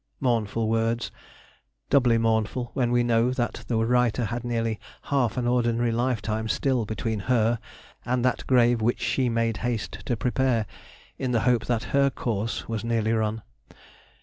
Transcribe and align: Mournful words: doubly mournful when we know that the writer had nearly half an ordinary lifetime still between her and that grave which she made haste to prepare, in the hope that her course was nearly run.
Mournful 0.19 0.67
words: 0.67 1.11
doubly 1.91 2.17
mournful 2.17 2.71
when 2.73 2.91
we 2.91 3.03
know 3.03 3.29
that 3.33 3.63
the 3.67 3.77
writer 3.77 4.25
had 4.25 4.43
nearly 4.43 4.79
half 5.03 5.37
an 5.37 5.45
ordinary 5.45 5.91
lifetime 5.91 6.47
still 6.47 6.85
between 6.87 7.19
her 7.19 7.59
and 8.03 8.25
that 8.25 8.47
grave 8.47 8.81
which 8.81 8.99
she 9.03 9.29
made 9.29 9.57
haste 9.57 9.99
to 10.07 10.17
prepare, 10.17 10.65
in 11.19 11.33
the 11.33 11.41
hope 11.41 11.67
that 11.67 11.83
her 11.93 12.09
course 12.09 12.67
was 12.67 12.83
nearly 12.83 13.13
run. 13.13 13.43